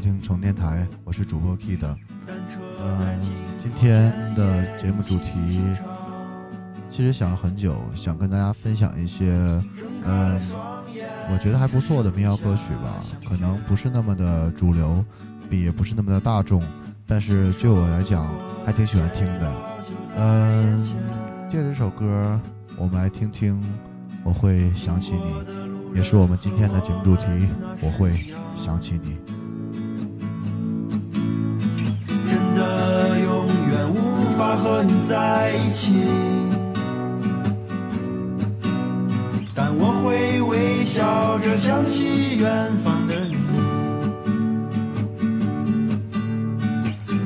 [0.00, 1.84] 听成电台，我是主播 Kid。
[2.78, 3.18] 呃，
[3.58, 5.58] 今天的节目主题
[6.88, 9.30] 其实想了很久，想跟大家分享一些，
[10.04, 10.40] 嗯，
[11.30, 12.96] 我觉得还不错的民谣歌曲吧，
[13.28, 15.04] 可能不是那么的主流，
[15.50, 16.62] 也不是那么的大众。
[17.06, 18.26] 但是对我来讲，
[18.64, 19.52] 还挺喜欢听的。
[20.16, 20.82] 嗯，
[21.48, 22.40] 借着这首歌，
[22.78, 23.60] 我们来听听
[24.24, 25.34] 《我会想起你》，
[25.94, 27.24] 也是我们今天的节目主题。
[27.82, 29.18] 我会想起你。
[34.82, 35.92] 你在一起，
[39.54, 43.36] 但我会微笑着想起远方的你。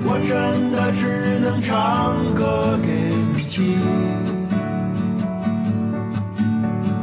[0.06, 2.88] 我真的只能唱歌给
[3.34, 3.78] 你听，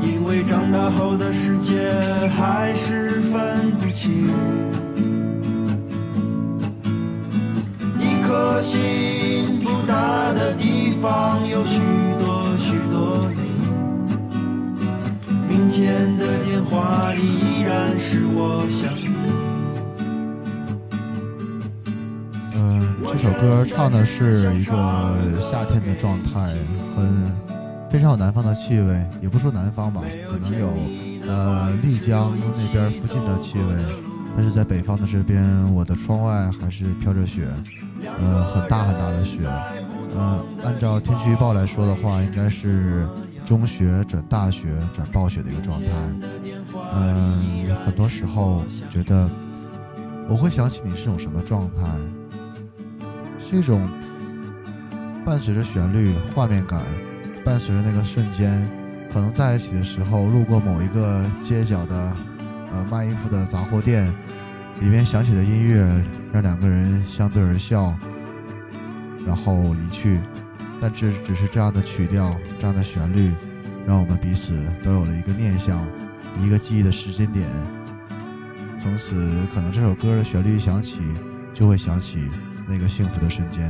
[0.02, 1.94] 因为长大后的世界
[2.38, 4.30] 还是分不清。
[8.00, 8.80] 一颗心
[9.88, 11.80] 大的地方有许
[12.20, 13.28] 多许多，
[15.48, 19.12] 明天的电话里依然是我想你。
[23.14, 26.56] 这首歌唱的是一个夏天的状态，
[26.96, 27.32] 很
[27.92, 30.68] 非常有南方的气味，也不说南方吧，可能有
[31.28, 33.64] 呃丽江那边附近的气味，
[34.36, 35.44] 但是在北方的这边，
[35.74, 37.48] 我的窗外还是飘着雪，
[38.20, 39.46] 呃很大很大的雪，
[40.16, 43.08] 呃按照天气预报来说的话，应该是
[43.46, 45.88] 中雪转大雪转暴雪的一个状态，
[46.96, 49.30] 嗯很多时候觉得
[50.30, 51.84] 我会想起你是种什么状态。
[53.40, 53.86] 是一种
[55.26, 56.80] 伴随着旋律、画面感，
[57.44, 58.66] 伴随着那个瞬间，
[59.12, 62.14] 可能在一起的时候，路过某一个街角的
[62.74, 64.12] 呃卖衣服的杂货店，
[64.80, 65.80] 里面响起的音乐
[66.32, 67.96] 让两个人相对而笑，
[69.26, 70.20] 然后离去。
[70.80, 73.32] 但这只是这样的曲调、这样的旋律，
[73.86, 75.86] 让我们彼此都有了一个念想，
[76.42, 77.48] 一个记忆的时间点。
[78.82, 79.16] 从此，
[79.54, 81.02] 可能这首歌的旋律一响起，
[81.54, 82.30] 就会想起。
[82.68, 83.70] 那个幸福的瞬间。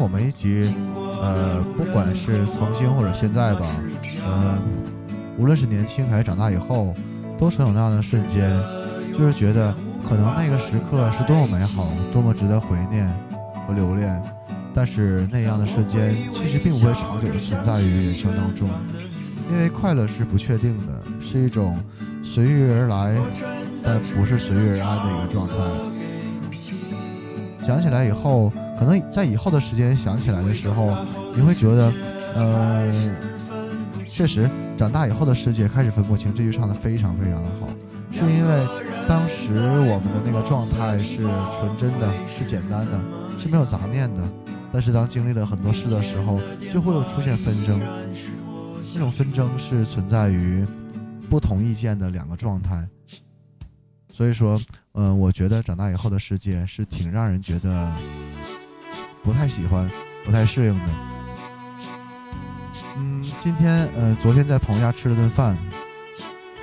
[0.00, 0.72] 我们一集，
[1.20, 3.66] 呃，不管是曾经或者现在吧，
[4.24, 4.58] 呃，
[5.38, 6.94] 无论是年轻还是长大以后。
[7.36, 8.48] 都曾有那样的瞬间，
[9.18, 9.74] 就是觉得
[10.08, 13.12] 可能那个时刻是多么美好，多么值得怀念
[13.66, 14.22] 和留恋。
[14.72, 18.68] 但是那样的瞬间其实并不会长久的存在于人生当中，
[19.50, 21.76] 因为快乐是不确定的，是一种
[22.22, 23.16] 随遇而来，
[23.82, 25.54] 但不是随遇而安的一个状态。
[27.66, 30.94] 想起来以后，可能在以后的时间想起来的时候，
[31.34, 31.92] 你会觉得，
[32.34, 32.92] 呃，
[34.08, 34.50] 确实。
[34.76, 37.68] 长大以后的世界开始分不清，这句唱的非常非常的好，
[38.10, 38.66] 是因为
[39.08, 43.00] 当时我们的那个状态是纯真的，是简单的，
[43.38, 44.28] 是没有杂念的。
[44.72, 46.40] 但是当经历了很多事的时候，
[46.72, 47.80] 就会有出现纷争。
[48.92, 50.66] 这种纷争是存在于
[51.30, 52.84] 不同意见的两个状态。
[54.12, 54.60] 所以说，
[54.94, 57.92] 嗯，我觉得长大以后的世界是挺让人觉得
[59.24, 59.90] 不太喜欢、
[60.24, 60.84] 不太适应的。
[62.96, 65.56] 嗯，今天呃，昨天在朋友家吃了顿饭，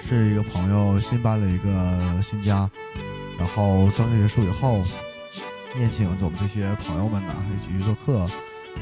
[0.07, 2.69] 是一个朋友新搬了一个新家，
[3.39, 4.83] 然后装修结束以后，
[5.79, 8.25] 宴请我们这些朋友们呢一起去做客。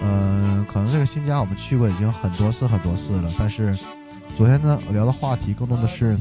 [0.03, 3.75] 嗯，可能这个新家我们去过已经很多次很多次了，但是
[4.37, 6.17] 昨天呢聊的话题更多的是，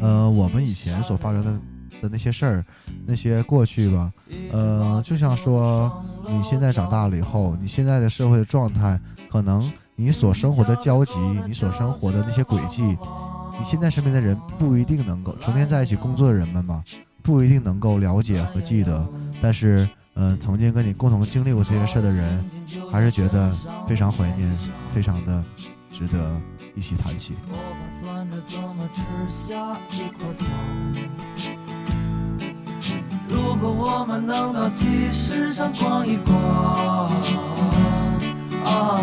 [0.00, 1.60] 呃，我们以前所发生的
[2.02, 2.64] 的那些事儿，
[3.06, 4.12] 那些过去吧。
[4.52, 9.00] 呃，就像说你现在长大了以后，你现在的社会状态
[9.30, 9.70] 可能。
[9.98, 11.14] 你所生活的交集，
[11.46, 16.84] 你所生活的那些轨迹，你现在身边的人不一定能够成天在一起工作的人们嘛，
[17.22, 19.08] 不一定能够了解和记得，
[19.40, 22.44] 但是，嗯，曾经跟你共同经历过这些事的人，
[22.92, 23.50] 还是觉得
[23.88, 24.54] 非常怀念，
[24.94, 25.42] 非常的
[25.90, 26.38] 值得
[26.74, 27.34] 一起谈起。
[33.28, 37.10] 如果我们能到集市上逛一逛，
[38.64, 39.00] 啊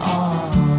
[0.00, 0.71] 啊。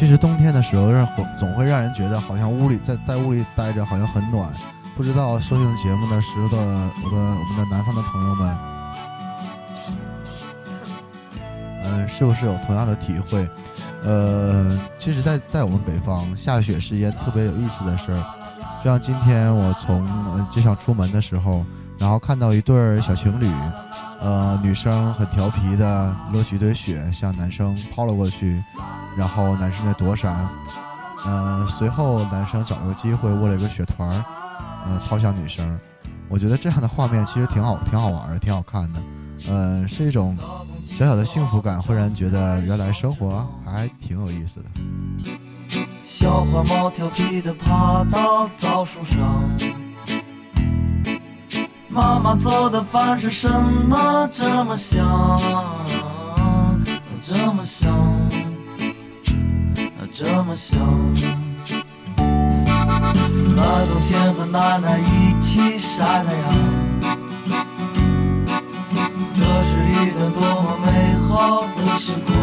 [0.00, 1.06] 其实冬天的时候让
[1.38, 4.50] 总会让人觉得好像屋里在在屋里待着好像很暖，
[4.96, 8.58] 不知道收听节目的时候的我的我们的南方的朋友们，
[11.84, 13.46] 嗯，是不是有同样的体会？
[14.02, 18.24] 呃，其实，在在我们北方下雪是一件特别有意思的事儿。
[18.82, 21.62] 就像今天我从街上出门的时候，
[21.98, 23.52] 然后看到一对小情侣，
[24.18, 28.64] 呃，女生很调皮的落起一堆雪向男生抛了过去。
[29.16, 30.48] 然后男生在躲闪，
[31.24, 34.24] 呃，随后男生找了个机会握了一个雪团儿，
[34.86, 35.78] 呃，抛向女生。
[36.28, 39.00] 我觉得这样的画面其实挺好，挺好玩的，挺好看的，
[39.48, 40.36] 呃，是一种
[40.96, 44.66] 小小的幸福感，忽然觉得原来生活还挺有意思的。
[46.04, 49.18] 小花猫调皮的爬到枣树上，
[51.88, 55.40] 妈妈做的饭是什么这么香，
[60.50, 60.80] 么想，
[63.54, 66.44] 那冬天和奶奶一起晒太阳，
[69.36, 72.34] 这是一段多么美好的时光。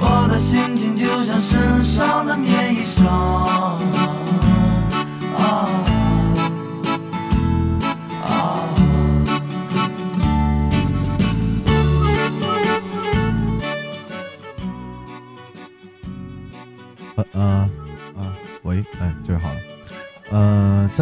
[0.00, 3.00] 我的心情就像身上的棉衣裳，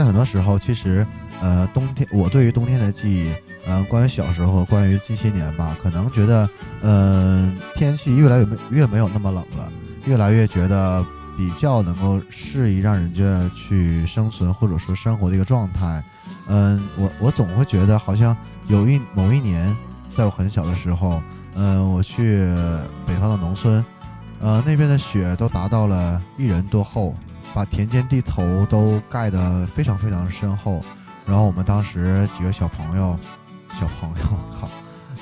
[0.01, 1.07] 在很多时候，其实，
[1.43, 3.31] 呃，冬天我对于冬天的记忆，
[3.67, 6.49] 嗯，关于小时候，关于近些年吧，可能觉得，
[6.81, 9.71] 嗯，天气越来越没越没有那么冷了，
[10.07, 11.05] 越来越觉得
[11.37, 16.03] 比较能够适宜让人家去生存或者说生活的一个状态。
[16.49, 18.35] 嗯，我我总会觉得好像
[18.69, 19.77] 有一某一年，
[20.17, 21.23] 在我很小的时候，
[21.57, 22.39] 嗯，我去
[23.07, 23.85] 北方的农村，
[24.41, 27.15] 呃，那边的雪都达到了一人多厚。
[27.55, 30.81] 把田间地头都盖得非常非常深厚，
[31.27, 33.17] 然后我们当时几个小朋友，
[33.79, 34.69] 小朋友，靠，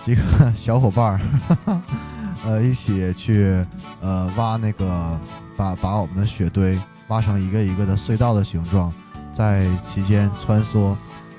[0.04, 0.22] 几个
[0.54, 1.80] 小伙伴儿，
[2.44, 3.64] 呃，一起去
[4.00, 5.18] 呃挖那个，
[5.56, 8.92] 把把我们的雪堆挖成一个一个的隧道的形状，
[9.34, 10.94] 在其间穿梭。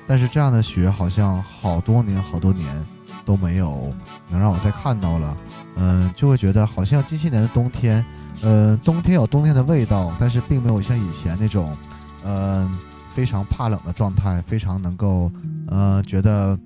[0.06, 2.66] 但是这样的雪好像好多年好多年
[3.24, 3.88] 都没有
[4.28, 5.36] 能让我再看到了，
[5.76, 8.04] 嗯，就会觉得好像近些年的冬天。
[8.42, 11.76] 呃，冬天有冬天的味道，但是并没有像以前那种，
[12.24, 12.68] 呃，
[13.14, 15.30] 非常怕冷的状态，非常能够，
[15.66, 16.58] 呃，觉得，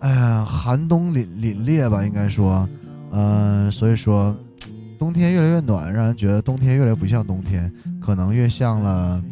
[0.00, 2.68] 哎呀，寒冬凛凛冽吧，应该说，
[3.10, 4.36] 呃，所以说，
[4.98, 9.22] 冬天越来越暖，让人觉得冬天越来越不像冬天，可能越像了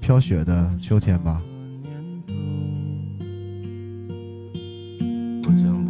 [0.00, 1.40] 飘雪的秋天吧。
[5.44, 5.81] 我想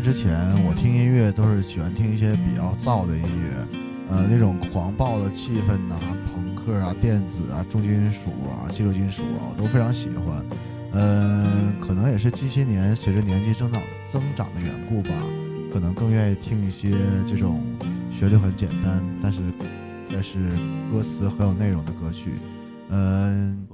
[0.00, 3.66] 之前，我听音乐都是喜欢听一些比较燥的音乐，
[4.10, 5.96] 呃，那种狂暴的气氛呐，
[6.32, 10.44] 朋克啊、电子啊、重金属啊、激流金属啊，我都非常喜欢。
[10.92, 13.80] 嗯，可能也是近些年随着年纪增长
[14.10, 15.10] 增长的缘故吧，
[15.72, 16.90] 可能更愿意听一些
[17.26, 17.60] 这种
[18.10, 19.40] 旋律很简单，但是
[20.10, 20.48] 但是
[20.90, 22.30] 歌词很有内容的歌曲。
[22.88, 23.66] 嗯，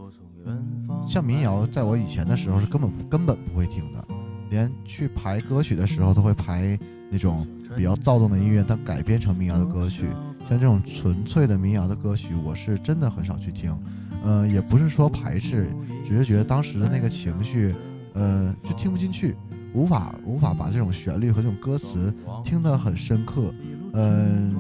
[1.07, 4.05] 像民谣，在我以前的时候是根本根本不会听的，
[4.51, 6.79] 连去排歌曲的时候都会排
[7.11, 10.07] 那种比较躁动的音乐，但改编成民谣的歌曲。
[10.49, 13.77] 像这种纯粹的民谣的歌曲，我是真的很少去听。
[14.25, 15.67] 嗯，也不是说排斥，
[16.07, 17.75] 只是觉得当时的那个情绪，
[18.15, 19.37] 呃，就听不进去，
[19.73, 23.53] 无法无法把这种旋律和这种歌词听得很深刻。
[23.93, 24.55] 嗯，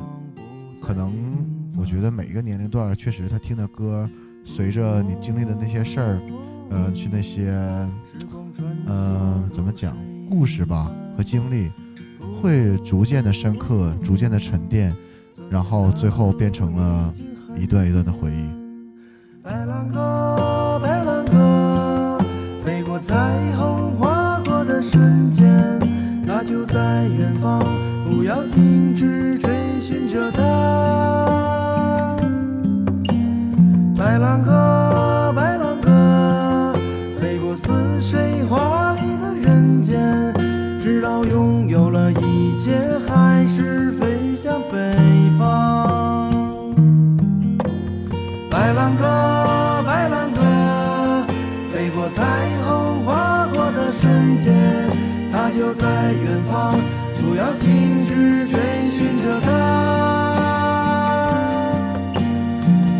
[0.80, 1.12] 可能
[1.76, 4.08] 我觉得每一个年龄段确实他听的歌。
[4.44, 6.20] 随着你经历的那些事儿，
[6.70, 7.50] 呃，去那些，
[8.86, 9.96] 呃，怎么讲
[10.30, 11.70] 故事吧和经历，
[12.40, 14.92] 会逐渐的深刻，逐渐的沉淀，
[15.50, 17.12] 然后最后变成了
[17.58, 18.48] 一段一段的回忆。
[19.42, 22.18] 白兰鸽，白兰鸽，
[22.64, 23.14] 飞过彩
[23.52, 25.46] 虹划过的瞬间，
[26.26, 27.62] 它就在远方，
[28.10, 30.42] 不要停止追寻着它。
[33.96, 34.52] 白兰鸽，
[55.56, 56.76] 就在远方，
[57.18, 59.48] 不要停止追寻着他。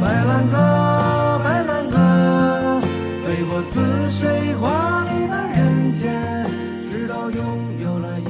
[0.01, 2.81] 白兰鸽，白兰鸽
[3.23, 6.49] 飞过似水华丽的人间，
[6.91, 7.45] 直到拥
[7.83, 8.25] 有了一。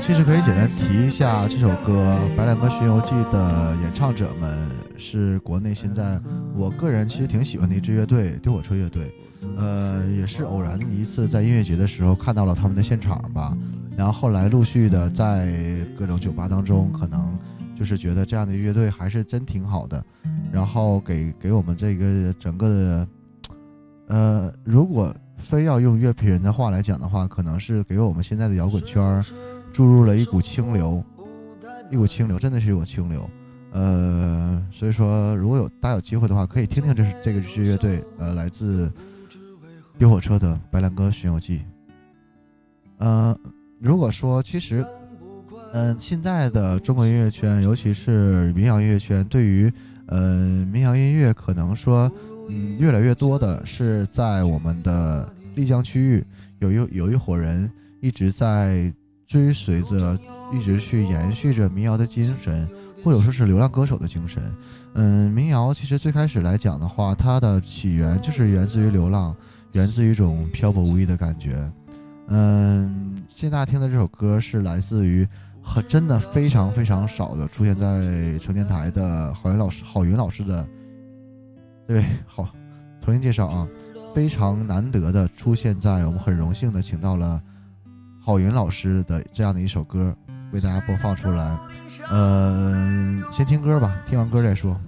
[0.00, 4.77] 其实可以简单提一下这首歌，白兰鸽巡游记的演唱者们。
[4.98, 6.20] 是国内现在
[6.54, 9.10] 我个人其实挺喜欢的一支乐队——丢火车乐队。
[9.56, 13.56] 呃，也是偶然一次在音乐节的时候看到了他们的现场吧，
[13.96, 15.54] 然后后来陆续的在
[15.96, 17.38] 各种酒吧当中，可能
[17.76, 20.04] 就是觉得这样的乐队还是真挺好的，
[20.52, 23.08] 然后给给我们这个整个的，
[24.08, 29.24] 呃，如果非要用乐评人的话来讲的话，可能是给我们现在的摇滚圈。
[29.70, 31.04] 注入了一股清流，
[31.90, 33.30] 一股清流，真的是一股清流。
[33.78, 38.90] 呃，所以说，如果有大家有机会的话，可以听听这是这个支乐队，呃，来自
[39.96, 41.58] 丢火车的《白兰鸽巡游记》。
[42.96, 43.38] 呃，
[43.78, 44.84] 如果说其实，
[45.72, 49.72] 嗯，现在的中国音乐圈，尤其是民谣音乐圈，对于
[50.06, 52.10] 呃民谣音乐，可能说，
[52.48, 56.24] 嗯，越来越多的是在我们的丽江区域，
[56.58, 57.70] 有一有一伙人
[58.00, 58.92] 一直在。
[59.28, 60.18] 追随着，
[60.54, 62.66] 一直去延续着民谣的精神，
[63.04, 64.42] 或者说是流浪歌手的精神。
[64.94, 69.34] 嗯，民谣其实最开始来讲的话，它的起源就是源自于流浪，
[69.72, 71.70] 源自于一种漂泊无依的感觉。
[72.28, 75.26] 嗯，现在听的这首歌是来自于
[75.62, 80.66] 很真的非常非常少的出现在成天台的郝云老师，郝云老师的，
[81.86, 82.48] 对，好，
[83.02, 83.68] 重新介绍啊，
[84.14, 87.40] 非常难得的出现在我们很荣幸的请到了。
[88.20, 90.14] 郝云老师的这样的一首歌，
[90.52, 91.58] 为大家播放出来。
[92.08, 94.78] 呃，先听歌吧，听完歌再说。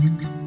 [0.00, 0.41] 说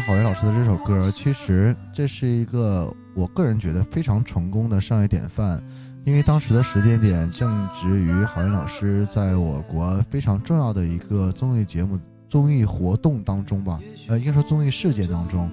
[0.00, 5.62] 郝云老师的这首歌，其实这是一个我个人觉得非常成功的商业典范，
[6.04, 11.98] 因为当时的时间点正值于郝云老师在我国非常重要的一个综艺节目
[12.28, 15.50] 综艺活动当中吧，呃，应该说综艺事件当中，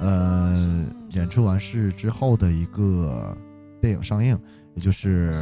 [0.00, 3.36] 呃，演出完事之后的一个
[3.80, 4.38] 电影上映，
[4.74, 5.34] 也就是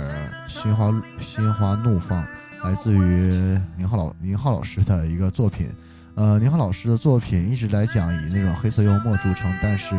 [0.52, 0.90] 《心花
[1.20, 2.22] 心花怒放》，
[2.64, 5.70] 来自于宁浩老宁浩老师的一个作品。
[6.14, 9.96] 呃，宁浩老师的作品一直来讲以那种黑色幽默著称，但是，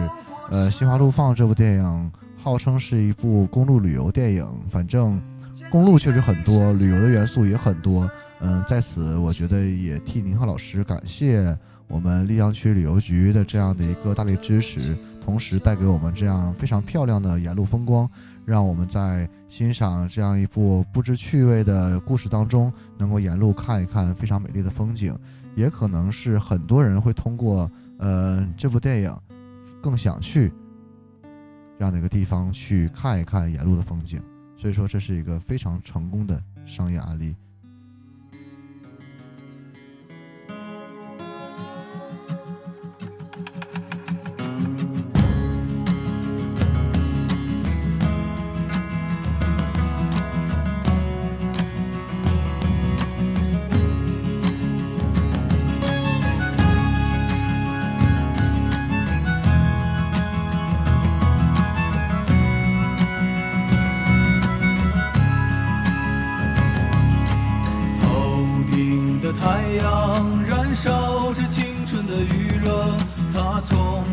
[0.51, 5.19] 呃，《心花怒放》这部电影号称是一部公路旅游电影，反正
[5.71, 8.09] 公路确实很多，旅游的元素也很多。
[8.41, 18.07] 嗯，在此我觉得也替宁浩老师感谢我们丽江区旅游局的这样的一个大力支持，同时带给我们这样非常漂亮的沿路风光，
[18.45, 25.17] 让我们在欣赏这样一部不知趣味的故事当中，能够沿路看一看非常美丽的风景。
[25.55, 29.17] 也可能是很多人会通过呃这部电影，
[29.81, 30.51] 更想去
[31.77, 34.21] 这样的一个地方去看一看沿路的风景，
[34.57, 37.35] 所以说这是一个非常成功的商业案例。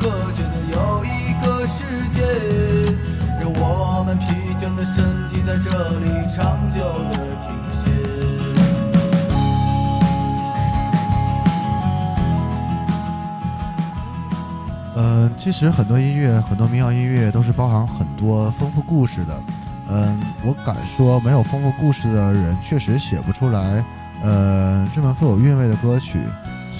[0.00, 2.22] 隔绝的又一个世界，
[3.38, 4.24] 让我们疲
[4.56, 7.90] 倦的身体在这里长久的停歇。
[14.96, 19.38] 嗯其实很多音乐，很多民谣音乐都是包含很多丰富故事的。
[19.90, 23.84] 嗯，我敢说，没有丰富故事的人确实写不出来，
[24.22, 26.20] 呃，这么富有韵味的歌曲。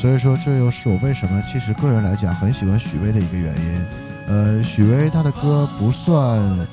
[0.00, 3.84] 所以说，这又是我为什么其实个人来讲很喜欢许巍的一个原因。
[4.28, 6.66] 呃，许巍他的歌不算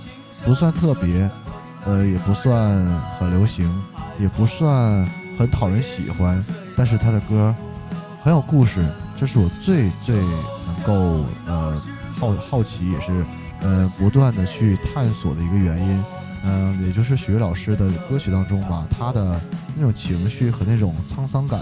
[0.45, 1.29] 不算特别，
[1.83, 2.73] 呃，也不算
[3.19, 3.69] 很流行，
[4.17, 5.05] 也不算
[5.37, 6.41] 很讨人喜欢，
[6.77, 7.53] 但是他的歌
[8.23, 8.85] 很有故事，
[9.19, 10.57] 这是我最最能。
[10.85, 11.75] 够呃
[12.17, 13.25] 好好奇也是
[13.59, 16.03] 呃不断的去探索的一个原因，
[16.45, 19.37] 嗯，也就是许巍老师的歌曲当中吧，他的
[19.75, 21.59] 那种情绪和那种沧桑感，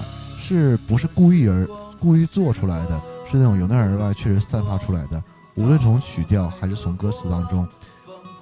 [0.47, 1.67] 是不是故意而
[1.99, 3.01] 故意做出来的？
[3.31, 5.19] 是那种由内而外确实散发出来的。
[5.55, 7.67] 无论从曲调还是从歌词当中，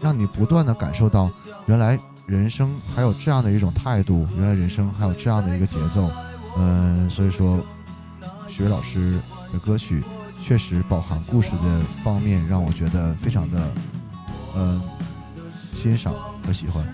[0.02, 1.32] 让你不断的感受到，
[1.66, 6.12] 原来人生还有这样的一种态度，原来人生还有这样的一个节奏。
[6.58, 7.58] 嗯，所以说，
[8.50, 9.18] 许巍老师
[9.54, 10.04] 的歌曲。
[10.44, 13.72] 确实，饱含故事的方面让我觉得非常的，
[14.58, 14.82] 嗯，
[15.74, 16.14] 欣赏
[16.46, 16.86] 和喜欢。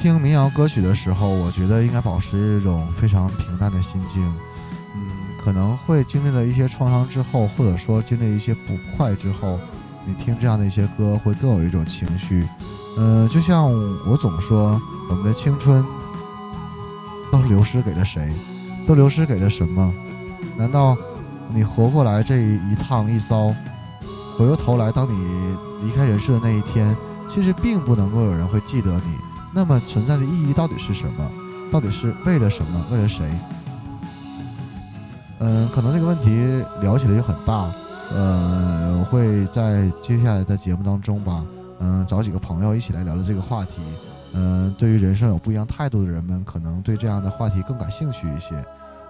[0.00, 4.22] 听民谣歌曲的时候，我觉得应该保持一种非常平淡的心境。
[4.94, 5.10] 嗯，
[5.44, 9.58] 可能会经历了一些创伤之后，或者说经历一些不快之后，
[10.06, 12.48] 你听这样的一些歌会更有一种情绪。
[12.96, 13.70] 嗯，就像
[14.08, 15.84] 我总说，我们的青春
[17.30, 18.32] 都流失给了谁？
[18.88, 19.92] 都流失给了什么？
[20.56, 20.96] 难道
[21.50, 23.54] 你活过来这一趟一遭，
[24.38, 26.96] 回过头来，当你离开人世的那一天，
[27.28, 29.29] 其实并不能够有人会记得你。
[29.52, 31.30] 那么存在的意义到底是什么？
[31.72, 32.84] 到底是为了什么？
[32.90, 33.30] 为了谁？
[35.38, 37.70] 嗯，可能这个问题聊起来就很大。
[38.12, 41.44] 呃，我会在接下来的节目当中吧，
[41.78, 43.80] 嗯，找几个朋友一起来聊聊这个话题。
[44.32, 48.54] 嗯，对于人生有不一样态度的人们，可能对这样的话题更感兴趣一些。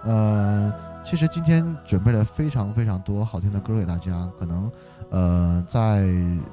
[0.03, 0.71] 呃，
[1.03, 4.29] 其实今天准备了非常非常多好听的歌给大家。
[4.39, 4.71] 可能，
[5.09, 6.01] 呃，在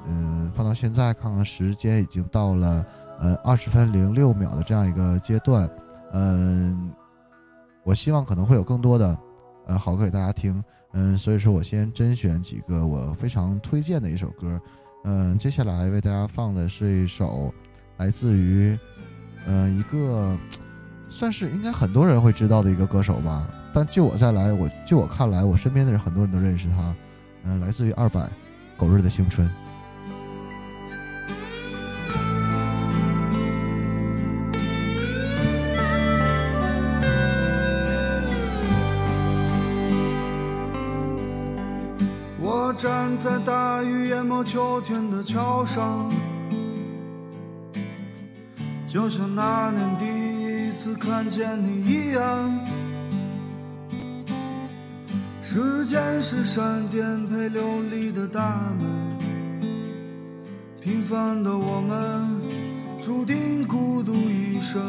[0.07, 2.83] 嗯放到现在，看看时间已经到了。
[3.19, 5.69] 呃，二十分零六秒的这样一个阶段，
[6.13, 6.91] 嗯，
[7.83, 9.17] 我希望可能会有更多的，
[9.67, 10.63] 呃好歌给大家听。
[10.93, 14.59] 嗯，所以说我先甄选几个我非常推荐的一首歌。
[15.03, 17.53] 嗯，接下来为大家放的是一首
[17.97, 18.77] 来自于，
[19.45, 20.37] 呃，一个
[21.09, 23.47] 算是应该很多人会知道的一个歌手吧。
[23.71, 26.95] 但就我再来，我就我看来，我身边的人很多人都认识他。
[27.43, 28.27] 嗯，来自于二百，
[28.75, 29.49] 狗日的青春。
[42.69, 46.07] 我站在大雨淹没秋天的桥上，
[48.87, 52.59] 就像那年第一次看见你一样。
[55.41, 58.85] 时间是扇颠沛流离的大门，
[60.79, 62.39] 平凡的我们
[63.01, 64.79] 注定孤独一生。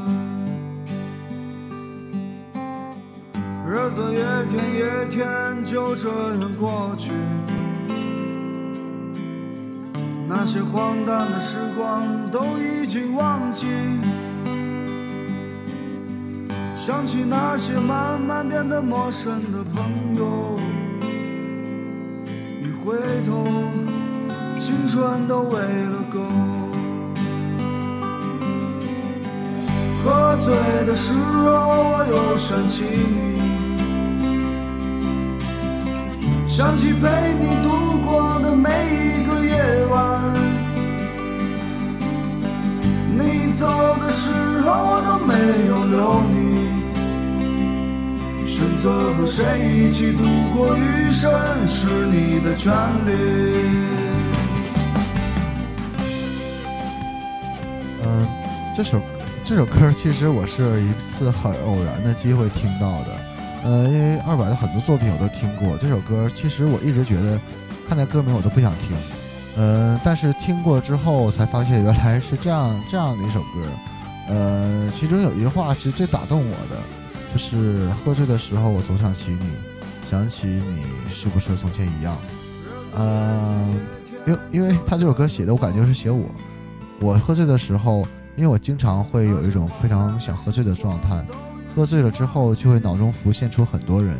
[3.67, 4.19] 日子一
[4.51, 7.13] 天一天就这样过去，
[10.33, 13.67] 那些荒诞的时光都已经忘记。
[16.77, 20.57] 想起那些慢慢变得陌生的朋友，
[22.63, 23.45] 一回头，
[24.61, 26.21] 青春都喂了狗。
[30.05, 30.55] 喝醉
[30.87, 31.51] 的时候，
[31.91, 33.19] 我又想起你，
[36.49, 37.69] 想起陪你度
[38.07, 38.20] 过
[49.59, 51.31] 一起度过余生
[51.67, 52.73] 是你的权
[53.07, 53.11] 利。
[58.05, 58.29] 嗯，
[58.77, 59.01] 这首
[59.45, 63.17] 这首歌其实我是一次很偶然的机会听到的。
[63.63, 67.39] 呃，因为二百的很多作品我都听过，这首歌其实我一直觉得
[67.89, 68.97] 看在歌名我都不想听。
[69.57, 73.47] 呃，但是听过之后才发现原来是这样这样的一首歌。
[74.29, 76.81] 呃，其中有一句话是最打动我的。
[77.33, 79.47] 就是喝醉的时候，我总想起你，
[80.09, 82.17] 想起你是不是和从前一样？
[82.99, 83.75] 嗯，
[84.27, 86.27] 因为因为他这首歌写的，我感觉是写我。
[87.01, 91.25] 我喝醉的时候，因为我经常会有一种非常想喝醉的状态，
[91.75, 94.17] 喝醉了之后就会脑中浮现出很多人，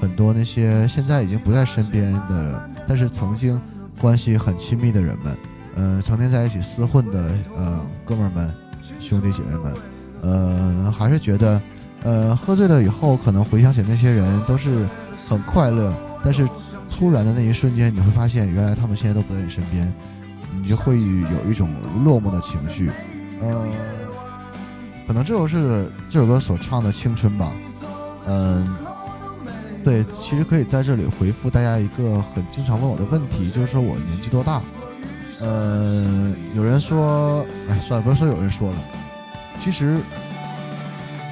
[0.00, 3.60] 很多那些现在已经不在身边的，但是曾经
[4.00, 5.36] 关系很亲密的人们，
[5.76, 8.52] 呃，曾经在一起厮混的呃哥们儿们、
[8.98, 9.74] 兄弟姐妹们，
[10.22, 11.62] 呃，还是觉得。
[12.04, 14.86] 呃，喝醉了以后，可能回想起那些人都是
[15.28, 15.92] 很快乐，
[16.24, 16.48] 但是
[16.88, 19.92] 突然的那一瞬间，你会发现原来他们现在都不在你身边，
[20.62, 21.68] 你就会有一种
[22.04, 22.88] 落寞的情绪。
[23.42, 23.66] 呃，
[25.08, 27.50] 可能这就是这首歌所唱的青春吧。
[28.26, 28.76] 嗯，
[29.84, 34.62] 对，其实可以在这里回复大家一个很经常问我的问题，就是说我年纪多大？
[35.40, 38.76] 呃，有人说，哎，算了，不是说有人说了，
[39.58, 39.98] 其实。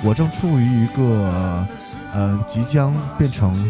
[0.07, 1.66] 我正处于一个，
[2.14, 3.69] 嗯，即将变成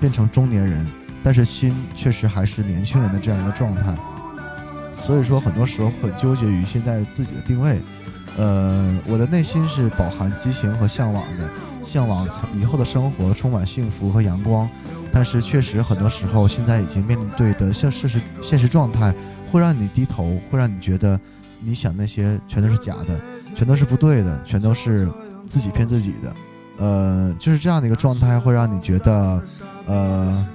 [0.00, 0.86] 变成中年人，
[1.22, 3.94] 但是心确实还是年轻人的这样一个状态。
[5.04, 7.82] 所以说，很多时候很纠结于现在自己的定位。
[8.38, 11.46] 呃，我的内心是饱含激情和向往的，
[11.84, 12.26] 向往
[12.58, 14.66] 以后的生活充满幸福和阳光。
[15.12, 19.14] 但是，确实很多时候，现在已经面对的现事实现实状态，
[19.50, 21.20] 会让你低头，会让你觉得
[21.60, 23.20] 你想那些全都是假的，
[23.54, 25.12] 全都是不对的，全都是。
[25.52, 26.34] 自己骗自己的，
[26.78, 29.42] 呃，就是这样的一个状态，会让你觉得，
[29.86, 30.48] 呃，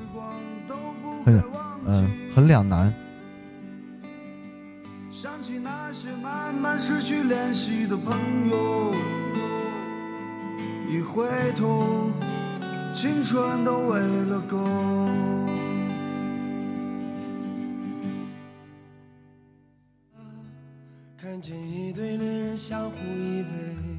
[1.24, 1.44] 很，
[1.86, 2.92] 嗯，很两难。
[5.12, 8.92] 想起那些慢慢失去联系的朋友，
[10.90, 12.10] 一回头，
[12.92, 14.58] 青春都喂了狗。
[21.22, 23.97] 看见一对恋人相互依偎。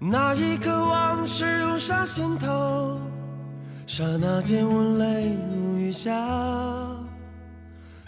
[0.00, 3.00] 那一刻，往事涌上心头，
[3.84, 6.12] 刹那间，我泪如雨下。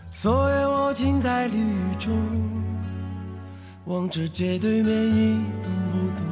[0.09, 1.59] 昨夜我静在绿
[1.98, 2.12] 中，
[3.87, 6.24] 望着街对面一动不动。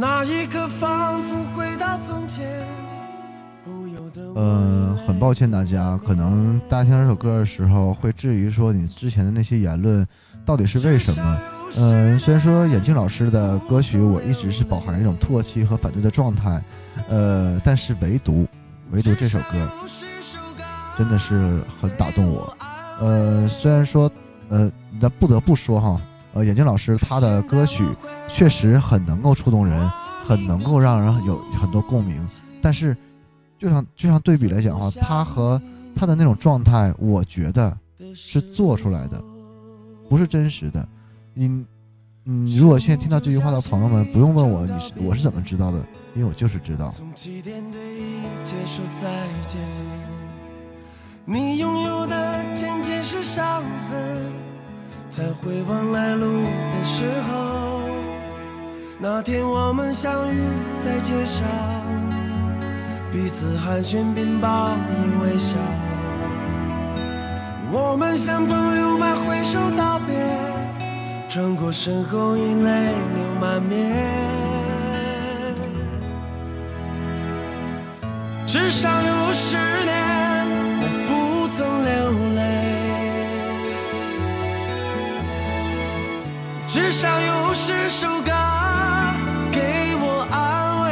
[0.00, 2.66] 那一刻，仿佛回到从前。
[4.34, 10.06] 嗯，很抱歉大家，可能大家听这首歌的时候会质疑说，你之前的那些言论
[10.46, 11.38] 到底是为什么？
[11.78, 16.62] 嗯，虽然说眼镜老师的歌曲我一直是饱含一种唾弃和反对的状态，
[17.08, 18.46] 呃，但是唯独
[18.90, 19.68] 唯独这首歌
[20.98, 22.54] 真的是很打动我。
[23.00, 24.10] 呃，虽然说，
[24.50, 26.00] 呃，但不得不说哈，
[26.34, 27.88] 呃，眼镜老师他的歌曲
[28.28, 29.90] 确实很能够触动人，
[30.26, 32.24] 很能够让人有很多共鸣。
[32.60, 32.94] 但是，
[33.58, 35.60] 就像就像对比来讲的话，他和
[35.96, 37.74] 他的那种状态，我觉得
[38.14, 39.20] 是做出来的，
[40.08, 40.86] 不是真实的。
[41.34, 41.64] 你，
[42.26, 45.78] 嗯，如果现在听到这句话的朋友们，不用问我你是我是怎么知道的，
[46.14, 46.90] 因为我就是知道。
[46.90, 47.80] 从起点对
[48.44, 49.08] 结束再
[49.46, 49.60] 见
[51.24, 54.32] 你拥有的仅仅是伤痕，
[55.08, 57.80] 在回望来路的时候，
[58.98, 60.42] 那天我们相遇
[60.80, 61.46] 在街上，
[63.12, 65.56] 彼此寒暄并报以微笑。
[67.70, 70.14] 我们像朋友般挥手道别，
[71.32, 73.90] 转过身后已泪流满面。
[78.46, 80.46] 至少有十年
[80.82, 81.32] 我不。
[81.54, 81.90] 曾流
[82.34, 82.40] 泪，
[86.66, 88.32] 至少有十首歌
[89.52, 90.86] 给我安慰。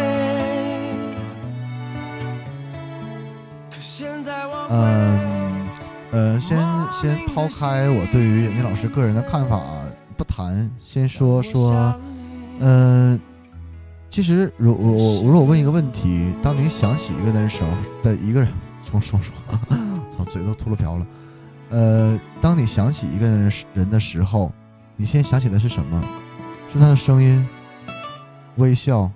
[3.71, 5.67] 可现在我嗯
[6.13, 6.59] 呃，先
[6.93, 9.80] 先抛开我对于严老师个人的看法啊
[10.41, 11.95] 谈，先说说，
[12.61, 13.21] 嗯，
[14.09, 17.69] 其实如我我如果问一个问题，当你想起一个人时候
[18.03, 18.51] 的一个人，
[18.89, 19.35] 从说说。
[20.31, 21.07] 嘴都秃噜瓢了，
[21.71, 24.53] 呃，当你想起一个人人的时候，
[24.97, 26.01] 你先想起的是什么？
[26.73, 27.45] 是他的声音、
[28.57, 29.11] 微笑、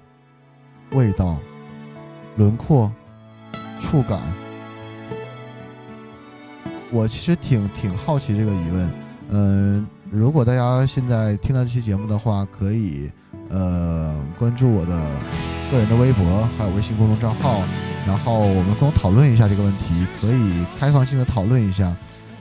[0.91, 1.37] 味道、
[2.37, 2.91] 轮廓、
[3.79, 4.21] 触感。
[6.91, 8.91] 我其实挺挺好奇这个疑问，
[9.31, 13.11] 嗯，如果大家现在听到这期节目的话，可以
[13.51, 14.93] 呃关注我的
[15.73, 17.61] 个人的微博，还有微信公众账号。
[18.07, 21.93] 然后我们共同讨论一下这个问题，可以开放性的讨论一下，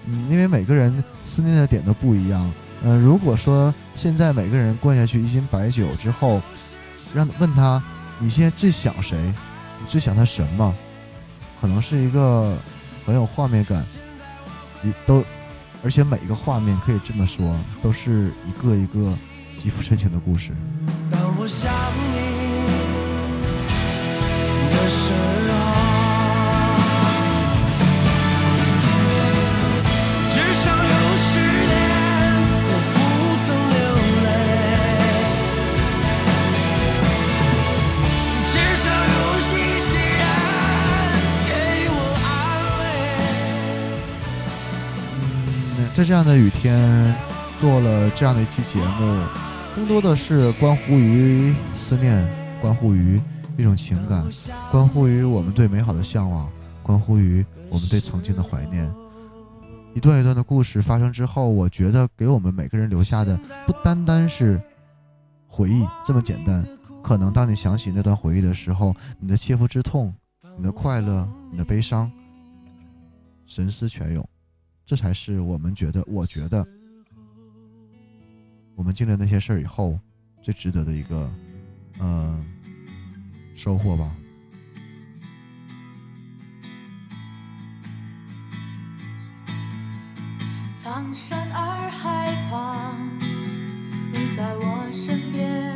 [0.05, 6.43] 嗯，因为每个人思念的点都不一样，嗯，如果说现在每个人灌下去一斤白酒之后，
[7.11, 7.81] 让问他
[8.19, 9.17] 你现在最想谁，
[9.79, 10.71] 你最想他什么，
[11.59, 12.55] 可能是一个
[13.03, 13.83] 很有画面感，
[14.81, 15.23] 你都，
[15.83, 19.13] 而且每一个画面可以这么说，都是一个一个
[19.57, 20.51] 极富深情的故事。
[45.93, 47.13] 在这样的雨天，
[47.61, 49.23] 做了这样的一期节目，
[49.75, 52.27] 更多的是关乎于思念，
[52.59, 53.21] 关乎于
[53.57, 54.25] 一种情感，
[54.71, 56.49] 关乎于我们对美好的向往，
[56.81, 58.91] 关乎于我们对曾经的怀念。
[59.93, 64.59] 一段一段的故事发生之后，我觉得给我们每个人留下的不单单是
[65.47, 66.65] 回忆这么简单。
[67.03, 70.11] 可能当你想起那段回忆的时候，你的切肤之痛，
[70.57, 72.11] 你的快乐，你的悲伤，
[73.45, 74.27] 神思泉涌。
[74.85, 76.67] 这才是我们觉得，我觉得，
[78.75, 79.99] 我们经历那些事儿以后，
[80.41, 81.31] 最值得的一个，
[81.99, 82.43] 嗯，
[83.55, 84.13] 收获吧。
[90.77, 92.93] 苍山洱海旁，
[94.11, 95.73] 你在我身边。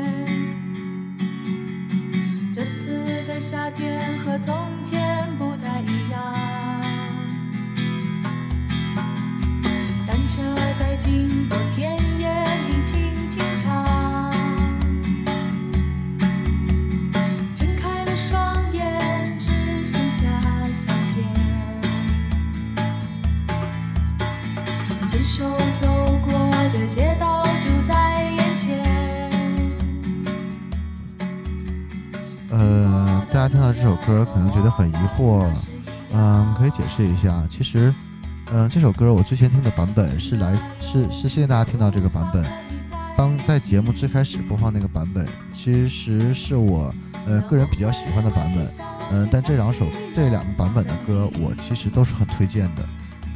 [2.54, 6.67] 这次的夏天和从前不太一样。
[10.38, 10.44] 车
[10.78, 12.30] 在经过田野
[12.68, 14.32] 里轻轻唱，
[17.56, 20.28] 睁开了双眼，只剩下
[20.72, 21.26] 夏天。
[25.08, 25.88] 牵手走
[26.24, 26.38] 过
[26.72, 28.78] 的街道就在眼前。
[32.52, 35.50] 呃，大家听到这首歌可能觉得很疑惑，
[36.14, 37.92] 嗯，可以解释一下，其实。
[38.52, 42.46] 嗯，这首歌我之前听的版本是来是是现在大家听到这个版本，
[43.18, 46.94] 当在节目最开始播放那个版本，其实是我
[47.26, 48.66] 呃个人比较喜欢的版本。
[49.12, 52.84] 嗯，但这两首这两个版本的歌，我其实都是很推荐的。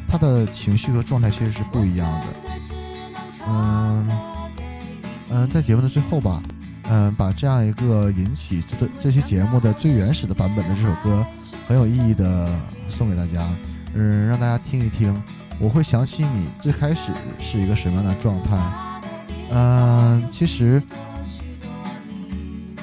[0.07, 2.27] 他的情绪和状态其实是不一样的。
[3.47, 4.07] 嗯
[5.29, 6.41] 嗯，在节目的最后吧，
[6.89, 11.25] 嗯，把这样一个引起这这期节目的最原始的版本的这首歌，
[11.67, 12.49] 很有意义的
[12.87, 13.49] 送给大家。
[13.93, 15.13] 嗯，让大家听一听，
[15.59, 18.57] 我会想起你最开始是一个什么样的状态。
[19.51, 20.81] 嗯，其实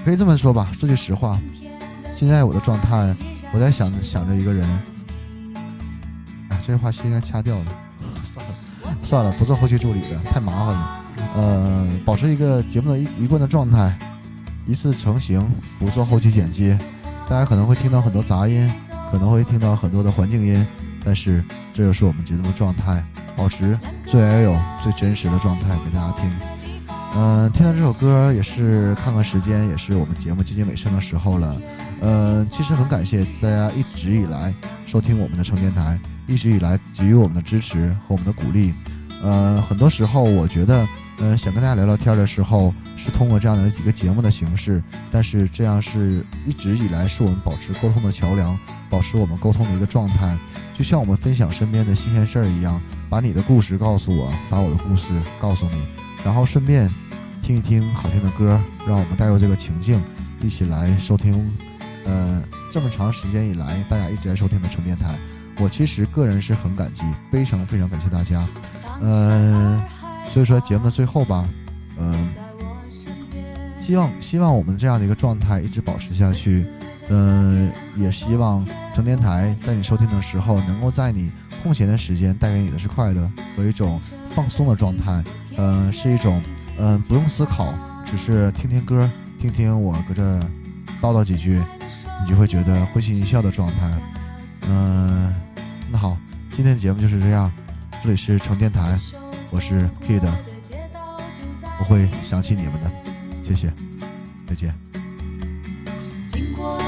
[0.04, 1.40] 可以这么说吧，说句实话，
[2.14, 3.16] 现在我的状态，
[3.52, 4.68] 我在想想着一个人。
[6.50, 7.64] 哎，这句话是应该掐掉的，
[8.34, 8.54] 算了
[9.00, 11.04] 算了，不做后期助理了，太麻烦了。
[11.34, 13.98] 呃，保持一个节目的一一贯的状态，
[14.66, 15.44] 一次成型，
[15.78, 16.76] 不做后期剪辑，
[17.28, 18.70] 大家可能会听到很多杂音，
[19.10, 20.66] 可能会听到很多的环境音，
[21.08, 21.42] 但是
[21.72, 23.02] 这就是我们节目的状态，
[23.34, 26.30] 保持最原有、最真实的状态给大家听。
[27.16, 31.56] 嗯，听到这首歌也是看看时间，也是我们节目接近尾声的时候了。
[32.02, 34.52] 嗯，其实很感谢大家一直以来
[34.84, 38.74] 收听我们的成电台，一直以来给予我们的支持和我们的鼓励。
[39.22, 40.86] 呃，很多时候我觉得，
[41.20, 48.56] 嗯，想跟大家聊聊天的时候，是通过这样的几个节目的形式，但是这样是一直以来是我们保持沟通的桥梁，
[48.90, 50.36] 保持我们沟通的一个状态，
[50.78, 55.06] 就像我们分享身边的新鲜事儿一样，把你的故事告诉我，把我的故事
[55.40, 55.82] 告诉你，
[56.24, 56.88] 然后顺便
[57.42, 60.00] 听一听好听的歌，让我们带入这个情境，
[60.40, 61.50] 一起来收听。
[62.06, 62.40] 呃，
[62.72, 65.18] 这么长时间以来，大家一直在收听的纯电台，
[65.58, 68.46] 我其实个人是很感激，非常非常感谢大家。
[69.02, 69.82] 嗯，
[70.30, 71.48] 所以说节目的最后吧，
[71.98, 72.28] 嗯，
[73.82, 76.64] 希望希望我们这样的一个状态一直保持下去。
[77.10, 81.30] 嗯，也希望成电台在你收听的时候，能够在你
[81.62, 84.00] 空闲的时间带给你的是快乐和一种
[84.34, 85.22] 放松的状态。
[85.56, 86.42] 嗯，是一种
[86.78, 87.74] 嗯不用思考，
[88.04, 90.22] 只是听听歌，听听我搁这
[91.00, 91.60] 叨叨几句，
[92.22, 93.98] 你就会觉得会心一笑的状态。
[94.68, 95.34] 嗯，
[95.90, 96.16] 那好，
[96.52, 97.50] 今天的节目就是这样。
[98.04, 98.96] 这里是成电台，
[99.50, 100.22] 我是 Kid，
[101.80, 102.90] 我会想起你们的，
[103.42, 103.72] 谢谢，
[104.46, 104.72] 再见。
[106.28, 106.78] 经过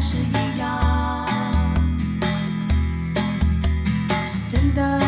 [0.00, 1.26] 是一样。
[4.48, 4.99] 真的